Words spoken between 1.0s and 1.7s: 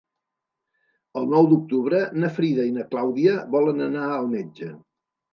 El nou